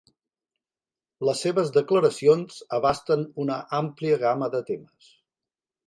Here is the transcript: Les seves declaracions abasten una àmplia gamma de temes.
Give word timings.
Les 1.29 1.41
seves 1.47 1.69
declaracions 1.77 2.57
abasten 2.79 3.29
una 3.45 3.61
àmplia 3.85 4.21
gamma 4.27 4.53
de 4.57 4.65
temes. 4.73 5.17